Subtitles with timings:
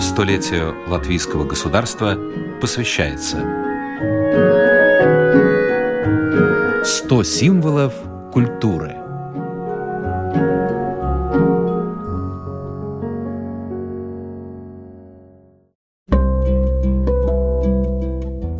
[0.00, 2.16] Столетию латвийского государства
[2.60, 3.38] посвящается
[6.84, 7.94] 100 символов
[8.32, 8.96] культуры–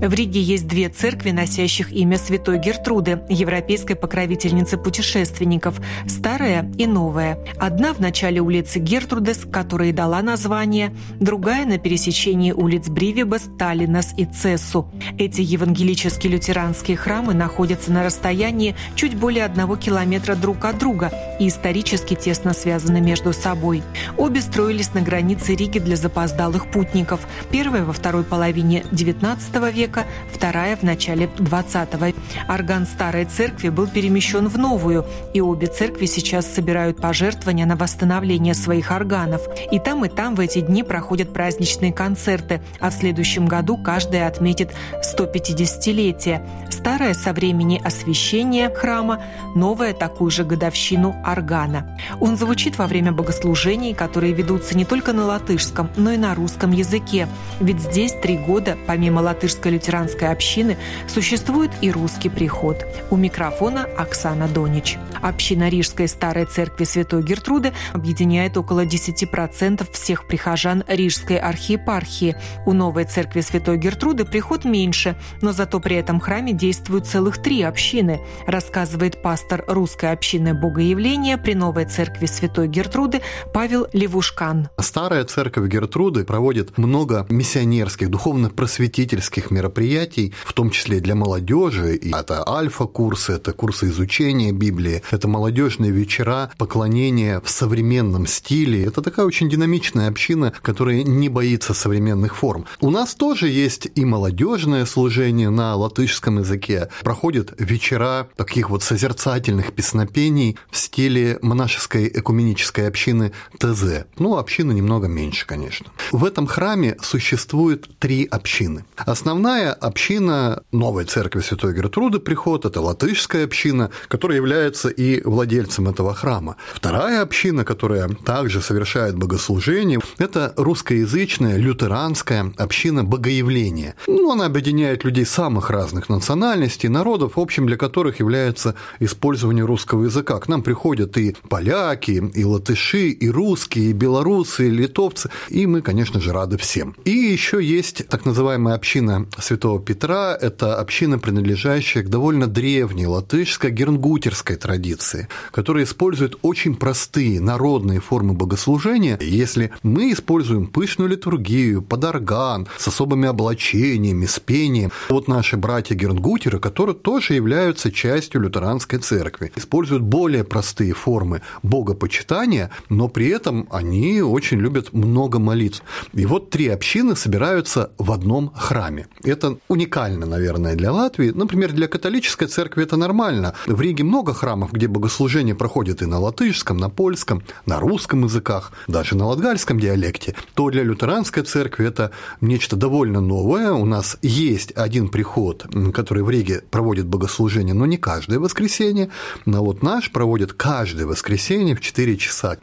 [0.08, 7.38] В Риге есть две церкви, носящих имя Святой Гертруды, европейской покровительницы путешественников, старая и новая.
[7.58, 14.14] Одна в начале улицы Гертрудес, которая и дала название, другая на пересечении улиц Бривибас, Таллинас
[14.16, 14.90] и Цессу.
[15.18, 21.48] Эти евангелические лютеранские храмы находятся на расстоянии чуть более одного километра друг от друга и
[21.48, 23.82] исторически тесно связаны между собой.
[24.16, 27.28] Обе строились на границе Риги для запоздалых путников.
[27.50, 32.14] Первая во второй половине XIX века, века, вторая в начале XX.
[32.48, 38.54] Орган старой церкви был перемещен в новую, и обе церкви сейчас собирают пожертвования на восстановление
[38.54, 39.42] своих органов.
[39.70, 44.28] И там, и там в эти дни проходят праздничные концерты, а в следующем году каждая
[44.28, 46.42] отметит 150-летие.
[46.70, 49.22] Старая со времени освящения храма,
[49.54, 51.98] новая такую же годовщину органа.
[52.20, 56.70] Он звучит во время богослужений, которые ведутся не только на латышском, но и на русском
[56.70, 57.28] языке.
[57.60, 62.84] Ведь здесь три года, помимо латышской лютеранской общины существует и русский приход.
[63.10, 64.98] У микрофона Оксана Донич.
[65.22, 72.36] Община Рижской старой церкви Святой Гертруды объединяет около 10% всех прихожан Рижской архиепархии.
[72.66, 77.62] У новой церкви Святой Гертруды приход меньше, но зато при этом храме действуют целых три
[77.62, 83.22] общины, рассказывает пастор русской общины Богоявления при новой церкви Святой Гертруды
[83.54, 84.68] Павел Левушкан.
[84.78, 91.94] Старая церковь Гертруды проводит много миссионерских, духовно-просветительских мероприятий мероприятий, в том числе для молодежи.
[91.94, 98.84] И это альфа-курсы, это курсы изучения Библии, это молодежные вечера, поклонение в современном стиле.
[98.84, 102.66] Это такая очень динамичная община, которая не боится современных форм.
[102.80, 106.88] У нас тоже есть и молодежное служение на латышском языке.
[107.04, 114.06] Проходят вечера таких вот созерцательных песнопений в стиле монашеской экуменической общины ТЗ.
[114.18, 115.86] Ну, община немного меньше, конечно.
[116.10, 118.84] В этом храме существует три общины.
[118.96, 125.88] Основная Основная община новой церкви Святой Гертруды приход– это латышская община, которая является и владельцем
[125.88, 126.56] этого храма.
[126.74, 133.94] Вторая община, которая также совершает богослужение, это русскоязычная лютеранская община Богоявления.
[134.06, 140.04] Ну, она объединяет людей самых разных национальностей, народов, в общем, для которых является использование русского
[140.04, 140.38] языка.
[140.38, 145.82] К нам приходят и поляки, и латыши, и русские, и белорусы, и литовцы, и мы,
[145.82, 146.94] конечно же, рады всем.
[147.04, 149.26] И еще есть так называемая община
[149.58, 157.40] Святого Петра– это община, принадлежащая к довольно древней латышской гернгутерской традиции, которая использует очень простые
[157.40, 159.18] народные формы богослужения.
[159.20, 165.96] Если мы используем пышную литургию, под орган, с особыми облачениями, с пением, вот наши братья
[165.96, 173.66] гернгутеры, которые тоже являются частью лютеранской церкви, используют более простые формы богопочитания, но при этом
[173.72, 175.82] они очень любят много молиться.
[176.12, 181.30] И вот три общины собираются в одном храме это уникально, наверное, для Латвии.
[181.30, 183.54] Например, для католической церкви это нормально.
[183.66, 188.72] В Риге много храмов, где богослужение проходит и на латышском, на польском, на русском языках,
[188.86, 190.34] даже на латгальском диалекте.
[190.54, 192.10] То для лютеранской церкви это
[192.40, 193.72] нечто довольно новое.
[193.72, 199.10] У нас есть один приход, который в Риге проводит богослужение, но не каждое воскресенье.
[199.46, 202.56] Но вот наш проводит каждое воскресенье в 4 часа.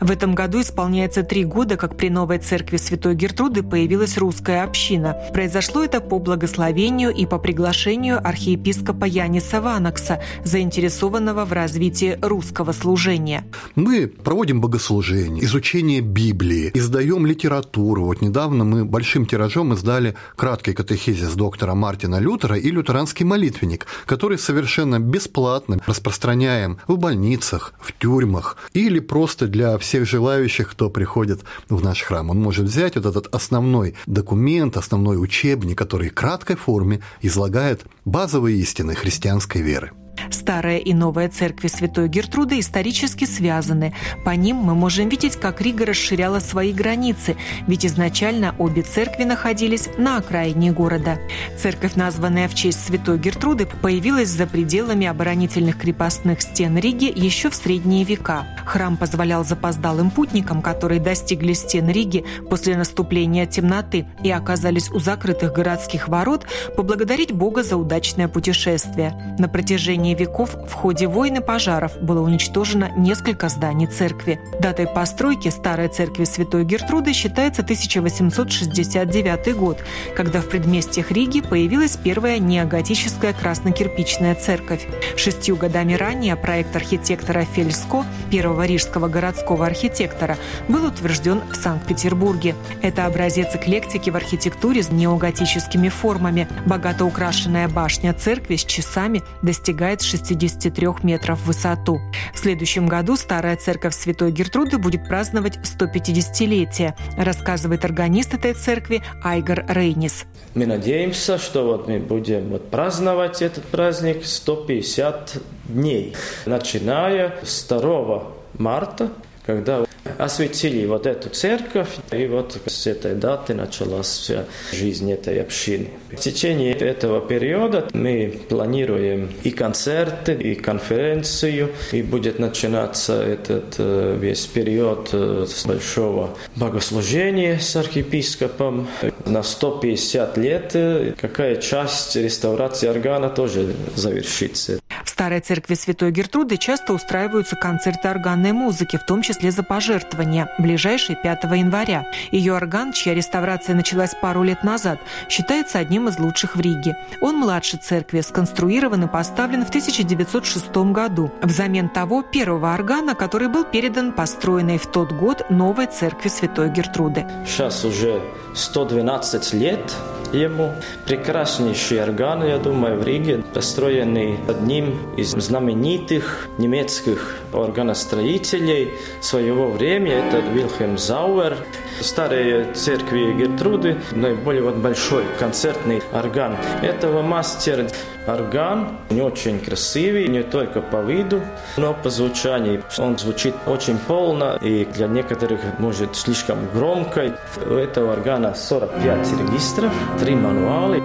[0.00, 5.16] В этом году исполняется три года, как при новой церкви Святой Гертруды появилась русская община.
[5.32, 13.44] Произошло это по благословению и по приглашению архиепископа Яниса Ванакса, заинтересованного в развитии русского служения.
[13.74, 18.04] Мы проводим богослужение, изучение Библии, издаем литературу.
[18.04, 24.38] Вот недавно мы большим тиражом издали краткий катехизис доктора Мартина Лютера и лютеранский молитвенник, который
[24.38, 31.82] совершенно бесплатно распространяем в больницах, в тюрьмах или просто для всех желающих, кто приходит в
[31.82, 32.30] наш храм.
[32.30, 38.94] Он может взять вот этот основной документ, основной учебник, который краткой форме излагает базовые истины
[38.94, 39.92] христианской веры.
[40.30, 43.94] Старая и новая церкви Святой Гертруды исторически связаны.
[44.24, 47.36] По ним мы можем видеть, как Рига расширяла свои границы,
[47.66, 51.18] ведь изначально обе церкви находились на окраине города.
[51.58, 57.54] Церковь, названная в честь Святой Гертруды, появилась за пределами оборонительных крепостных стен Риги еще в
[57.54, 58.46] средние века.
[58.64, 65.52] Храм позволял запоздалым путникам, которые достигли стен Риги после наступления темноты и оказались у закрытых
[65.52, 66.46] городских ворот,
[66.76, 69.36] поблагодарить Бога за удачное путешествие.
[69.38, 74.40] На протяжении протяжении веков в ходе войн и пожаров было уничтожено несколько зданий церкви.
[74.60, 79.78] Датой постройки старой церкви Святой Гертруды считается 1869 год,
[80.16, 84.86] когда в предместьях Риги появилась первая неоготическая краснокирпичная церковь.
[85.16, 90.36] Шестью годами ранее проект архитектора Фельско, первого рижского городского архитектора,
[90.68, 92.54] был утвержден в Санкт-Петербурге.
[92.82, 96.48] Это образец эклектики в архитектуре с неоготическими формами.
[96.66, 102.00] Богато украшенная башня церкви с часами достигает 63 метров в высоту.
[102.32, 109.64] В следующем году старая церковь Святой Гертруды будет праздновать 150-летие, рассказывает органист этой церкви Айгор
[109.68, 110.24] Рейнис.
[110.54, 115.36] Мы надеемся, что вот мы будем вот праздновать этот праздник 150
[115.68, 116.14] дней,
[116.46, 118.22] начиная с 2
[118.58, 119.10] марта,
[119.44, 119.84] когда
[120.18, 125.88] осветили вот эту церковь, и вот с этой даты началась вся жизнь этой общины.
[126.10, 134.16] В течение этого периода мы планируем и концерты, и конференцию, и будет начинаться этот э,
[134.20, 138.88] весь период э, с большого богослужения с архиепископом.
[139.24, 144.81] На 150 лет э, какая часть реставрации органа тоже завершится.
[145.22, 151.14] Старой церкви Святой Гертруды часто устраиваются концерты органной музыки, в том числе за пожертвования, ближайший
[151.14, 152.10] 5 января.
[152.32, 154.98] Ее орган, чья реставрация началась пару лет назад,
[155.28, 156.96] считается одним из лучших в Риге.
[157.20, 163.62] Он младше церкви, сконструирован и поставлен в 1906 году, взамен того первого органа, который был
[163.62, 167.24] передан построенной в тот год новой церкви Святой Гертруды.
[167.46, 168.20] Сейчас уже
[168.56, 169.94] 112 лет
[170.32, 170.74] ему.
[171.06, 180.38] Прекраснейший орган, я думаю, в Риге, построенный одним из знаменитых немецких органостроителей своего времени, это
[180.38, 181.56] Вильхем Зауэр.
[182.00, 186.56] Старые церкви Гертруды, наиболее вот большой концертный орган.
[186.82, 187.86] Этого мастер
[188.26, 191.40] орган не очень красивый, не только по виду,
[191.76, 192.82] но по звучанию.
[192.98, 197.38] Он звучит очень полно и для некоторых может слишком громко.
[197.66, 199.92] У этого органа 45 регистров,
[200.22, 201.01] три мануала.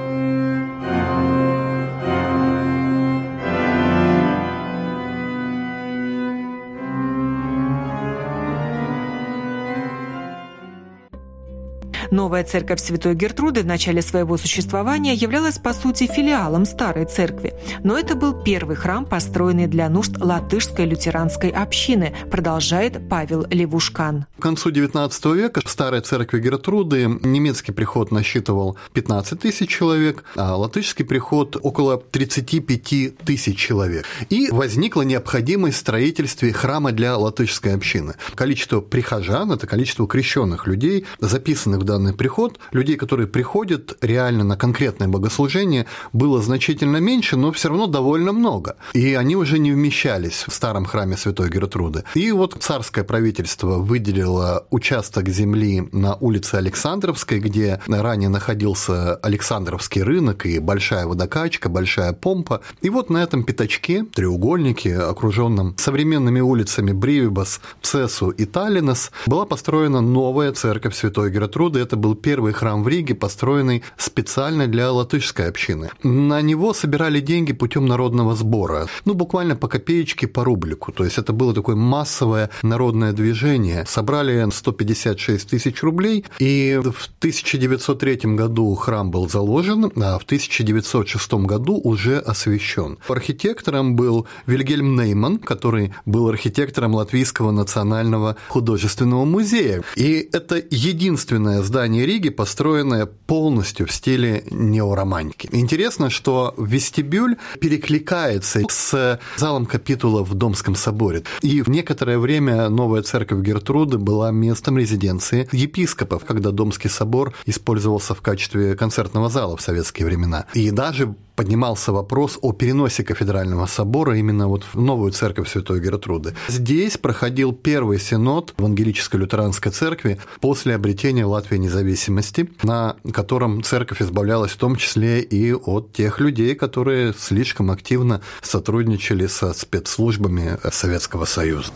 [12.28, 17.54] Новая церковь Святой Гертруды в начале своего существования являлась, по сути, филиалом старой церкви.
[17.86, 24.26] Но это был первый храм, построенный для нужд латышской лютеранской общины, продолжает Павел Левушкан.
[24.40, 30.58] К концу XIX века в старой церкви Гертруды немецкий приход насчитывал 15 тысяч человек, а
[30.58, 34.06] латышский приход около 35 тысяч человек.
[34.30, 38.16] И возникла необходимость в строительстве храма для латышской общины.
[38.36, 44.44] Количество прихожан– это количество крещенных людей, записанных в данном данный приход, людей, которые приходят реально
[44.44, 48.76] на конкретное богослужение, было значительно меньше, но все равно довольно много.
[48.94, 52.04] И они уже не вмещались в старом храме Святой Гертруды.
[52.16, 60.46] И вот царское правительство выделило участок земли на улице Александровской, где ранее находился Александровский рынок
[60.46, 62.62] и большая водокачка, большая помпа.
[62.82, 70.02] И вот на этом пятачке, треугольнике, окруженном современными улицами Бривибас, Цесу и Таллинас, была построена
[70.02, 75.90] новая церковь Святой Гертруды это был первый храм в Риге, построенный специально для латышской общины.
[76.04, 80.92] На него собирали деньги путем народного сбора, ну, буквально по копеечке, по рублику.
[80.92, 83.86] То есть это было такое массовое народное движение.
[83.88, 91.80] Собрали 156 тысяч рублей, и в 1903 году храм был заложен, а в 1906 году
[91.84, 92.98] уже освящен.
[93.08, 99.84] Архитектором был Вильгельм Нейман, который был архитектором Латвийского национального художественного музея.
[99.96, 105.50] И это единственное здание здание Риги, построенное полностью в стиле неоромантики.
[105.52, 111.24] Интересно, что вестибюль перекликается с залом капитула в Домском соборе.
[111.42, 118.14] И в некоторое время новая церковь Гертруды была местом резиденции епископов, когда Домский собор использовался
[118.14, 120.46] в качестве концертного зала в советские времена.
[120.54, 126.34] И даже поднимался вопрос о переносе кафедрального собора именно вот в новую церковь Святой Гертруды.
[126.48, 134.52] Здесь проходил первый синод Евангелической лютеранской церкви после обретения Латвии независимости, на котором церковь избавлялась
[134.52, 141.72] в том числе и от тех людей, которые слишком активно сотрудничали со спецслужбами Советского Союза.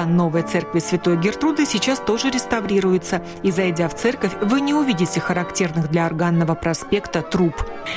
[0.00, 5.20] Орган новой церкви Святой Гертруды сейчас тоже реставрируется, и зайдя в церковь, вы не увидите
[5.20, 7.52] характерных для органного проспекта труб.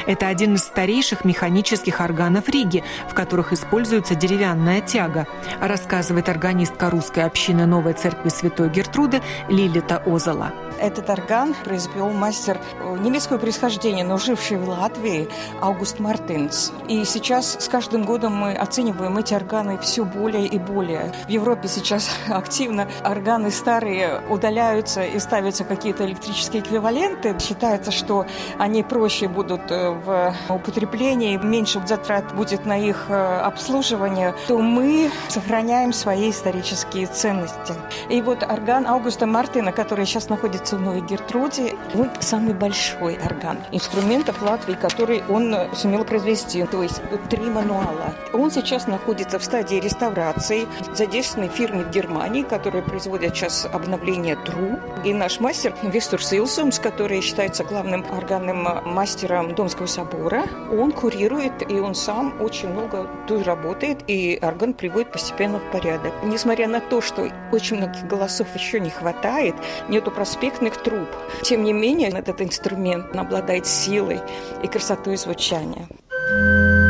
[0.06, 5.28] Это один из старейших механических органов Риги, в которых используется деревянная тяга,
[5.62, 10.52] рассказывает органистка русской общины новой церкви Святой Гертруды Лилита Озала.
[10.82, 15.30] Этот орган произвел мастер э, немецкого происхождения, но живший в Латвии,
[15.62, 16.74] Аугуст Мартинс.
[16.90, 21.14] И сейчас с каждым годом мы оцениваем эти органы все более и более.
[21.28, 21.93] В Европе сейчас
[22.30, 27.36] активно органы старые удаляются и ставятся какие-то электрические эквиваленты.
[27.40, 28.26] Считается, что
[28.58, 35.12] они проще будут э, в употреблении, меньше затрат будет на их э, обслуживание, то мы
[35.28, 37.74] сохраняем свои исторические ценности.
[38.10, 41.76] И вот орган Аугуста Мартина, который сейчас находится в Новой Гертруде.
[41.94, 48.14] Он самый большой орган инструментов Латвии, который он сумел произвести, то есть три мануала.
[48.34, 54.80] Он сейчас находится в стадии реставрации, задействованной фирме в Германии, которая производит сейчас обновление ТРУ.
[55.04, 61.80] И наш мастер Вестур Силсумс, который считается главным органным мастером Домского собора, он курирует, и
[61.80, 66.14] он сам очень много тут работает, и орган приводит постепенно в порядок.
[66.24, 69.56] Несмотря на то, что очень многих голосов еще не хватает,
[69.90, 71.08] нету проспекта эффектных труб.
[71.42, 71.83] Тем не менее,
[72.18, 74.22] этот инструмент обладает силой
[74.64, 75.88] и красотой звучания.
[76.30, 76.83] этот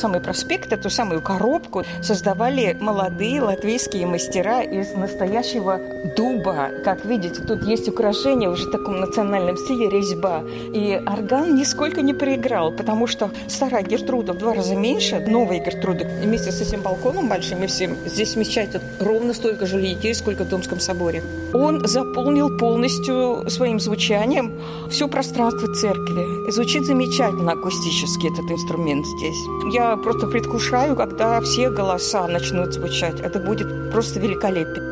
[0.00, 5.78] самый проспект, эту самую коробку создавали молодые латвийские мастера из настоящего
[6.16, 6.70] дуба.
[6.84, 10.42] Как видите, тут есть украшения уже в таком национальном стиле, резьба.
[10.72, 16.06] И орган нисколько не проиграл, потому что старая Гертруда в два раза меньше, новая Гертруда
[16.22, 20.48] вместе с этим балконом большим и всем здесь вмещает ровно столько же людей, сколько в
[20.48, 21.22] Домском соборе.
[21.52, 24.52] Он заполнил полностью своим звучанием
[24.88, 26.50] все пространство церкви.
[26.50, 29.36] Звучит замечательно акустически этот инструмент здесь.
[29.74, 33.20] Я просто предвкушаю, когда все голоса начнут звучать.
[33.20, 34.89] Это будет просто великолепие.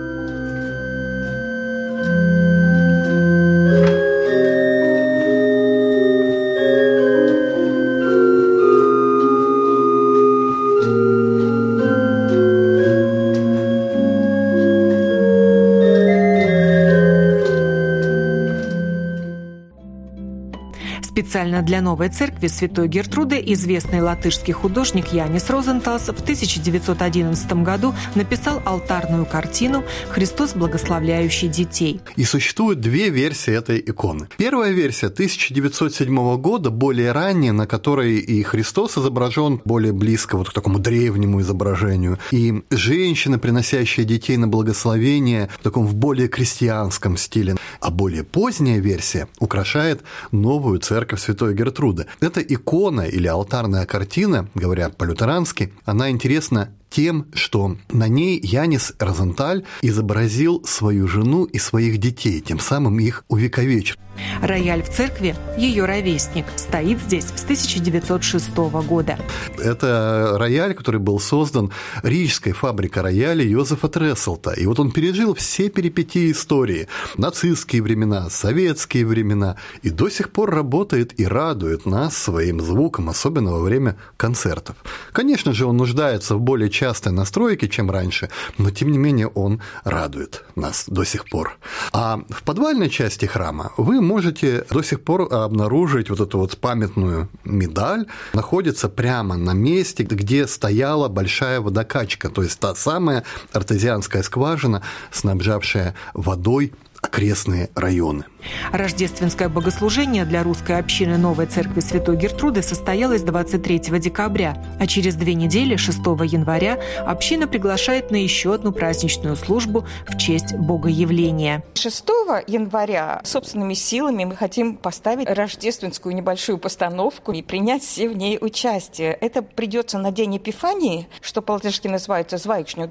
[21.29, 28.63] Специально для новой церкви Святой Гертруды известный латышский художник Янис Розенталс в 1911 году написал
[28.65, 32.01] алтарную картину «Христос, благословляющий детей».
[32.17, 34.29] И существует две версии этой иконы.
[34.39, 40.55] Первая версия 1907 года, более ранняя, на которой и Христос изображен более близко вот к
[40.55, 47.57] такому древнему изображению, и женщина, приносящая детей на благословение в таком в более крестьянском стиле.
[47.81, 50.01] А более поздняя версия украшает
[50.33, 52.07] новую церковь Святой Гертруды.
[52.21, 59.65] Это икона или алтарная картина, говоря по-лютерански, она интересна тем, что на ней Янис Розенталь
[59.83, 63.97] изобразил свою жену и своих детей, тем самым их увековечил.
[64.43, 69.19] Рояль в церкви, ее ровесник, стоит здесь с 1906 года.
[69.59, 71.73] Это рояль, который был создан
[72.03, 74.53] рижской фабрикой рояля Йозефа Тресселта.
[74.53, 76.89] И вот он пережил все перипетии истории.
[77.17, 79.57] Нацистские времена, советские времена.
[79.83, 84.77] И до сих пор работает и радует нас своим звуком, особенно во время концертов.
[85.13, 89.61] Конечно же, он нуждается в более частой настройке, чем раньше, но тем не менее он
[89.85, 91.59] радует нас до сих пор.
[91.93, 97.29] А в подвальной части храма вы можете до сих пор обнаружить вот эту вот памятную
[97.45, 104.83] медаль, находится прямо на месте, где стояла большая водокачка, то есть та самая артезианская скважина,
[105.13, 108.25] снабжавшая водой окрестные районы.
[108.73, 115.35] Рождественское богослужение для русской общины Новой Церкви Святой Гертруды состоялось 23 декабря, а через две
[115.35, 121.63] недели, 6 января, община приглашает на еще одну праздничную службу в честь Богоявления.
[121.75, 122.05] 6
[122.47, 129.13] января собственными силами мы хотим поставить рождественскую небольшую постановку и принять все в ней участие.
[129.13, 132.89] Это придется на день Эпифании, что по-латышски называется «Звайкшню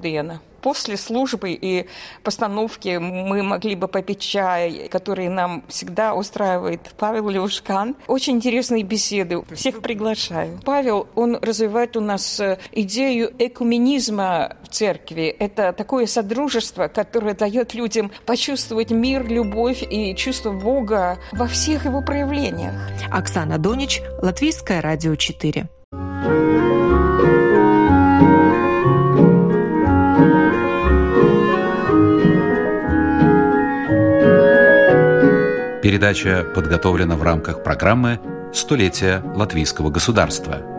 [0.60, 1.86] После службы и
[2.24, 7.94] постановки мы могли бы попить чай, который нам всегда устраивает Павел Левушкан.
[8.08, 9.40] Очень интересные беседы.
[9.54, 10.58] Всех приглашаю.
[10.64, 15.26] Павел, он развивает у нас э, идею экуменизма в церкви.
[15.38, 22.02] Это такое содружество, которое дает людям почувствовать мир, любовь и чувство Бога во всех его
[22.02, 22.74] проявлениях.
[23.12, 25.68] Оксана Донич, Латвийское радио 4.
[35.88, 38.20] Передача подготовлена в рамках программы
[38.52, 40.77] «Столетие латвийского государства».